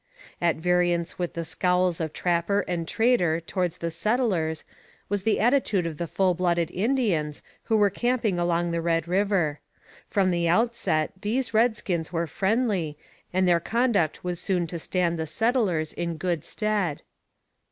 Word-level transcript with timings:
At 0.41 0.55
variance 0.55 1.19
with 1.19 1.35
the 1.35 1.45
scowls 1.45 2.01
of 2.01 2.11
trapper 2.11 2.61
and 2.61 2.87
trader 2.87 3.39
towards 3.39 3.77
the 3.77 3.91
settlers 3.91 4.65
was 5.09 5.21
the 5.21 5.39
attitude 5.39 5.85
of 5.85 5.97
the 5.97 6.07
full 6.07 6.33
blooded 6.33 6.71
Indians 6.71 7.43
who 7.65 7.77
were 7.77 7.91
camping 7.91 8.39
along 8.39 8.71
the 8.71 8.81
Red 8.81 9.07
River. 9.07 9.59
From 10.07 10.31
the 10.31 10.47
outset 10.49 11.11
these 11.21 11.53
red 11.53 11.77
skins 11.77 12.11
were 12.11 12.25
friendly, 12.25 12.97
and 13.31 13.47
their 13.47 13.59
conduct 13.59 14.23
was 14.23 14.39
soon 14.39 14.65
to 14.65 14.79
stand 14.79 15.19
the 15.19 15.27
settlers 15.27 15.93
in 15.93 16.17
good 16.17 16.43
stead. 16.43 17.03